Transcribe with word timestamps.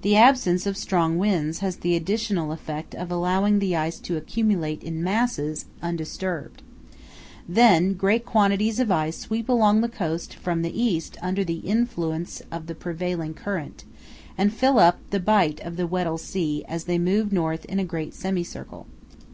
The 0.00 0.16
absence 0.16 0.64
of 0.64 0.78
strong 0.78 1.18
winds 1.18 1.58
has 1.58 1.76
the 1.76 1.94
additional 1.94 2.52
effect 2.52 2.94
of 2.94 3.10
allowing 3.10 3.58
the 3.58 3.76
ice 3.76 3.98
to 3.98 4.16
accumulate 4.16 4.82
in 4.82 5.04
masses, 5.04 5.66
undisturbed. 5.82 6.62
Then 7.46 7.92
great 7.92 8.24
quantities 8.24 8.80
of 8.80 8.90
ice 8.90 9.18
sweep 9.18 9.46
along 9.46 9.82
the 9.82 9.90
coast 9.90 10.32
from 10.34 10.62
the 10.62 10.72
east 10.82 11.18
under 11.20 11.44
the 11.44 11.58
influence 11.58 12.40
of 12.50 12.66
the 12.66 12.74
prevailing 12.74 13.34
current, 13.34 13.84
and 14.38 14.54
fill 14.54 14.78
up 14.78 15.00
the 15.10 15.20
bight 15.20 15.60
of 15.60 15.76
the 15.76 15.86
Weddell 15.86 16.16
Sea 16.16 16.64
as 16.66 16.84
they 16.84 16.98
move 16.98 17.30
north 17.30 17.66
in 17.66 17.78
a 17.78 17.84
great 17.84 18.14
semicircle. 18.14 18.86